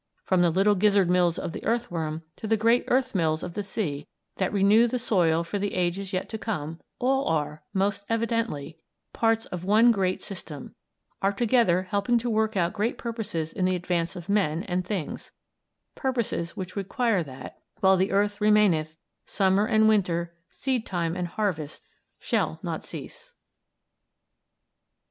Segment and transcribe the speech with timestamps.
[0.23, 3.61] From the little gizzard mills of the earthworm to the great earth mills of the
[3.61, 8.79] sea, that renew the soil for the ages yet to come, all are most evidently
[9.13, 10.73] parts of one great system;
[11.21, 15.29] are together helping to work out great purposes in the advance of men and things;
[15.93, 18.95] purposes which require that "While the earth remaineth,
[19.27, 21.83] summer and winter, seed time and harvest,
[22.17, 23.33] shall not cease."